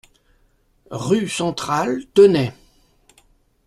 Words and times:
Rue 0.97 1.27
Centrale, 1.29 2.07
Tenay 2.15 2.51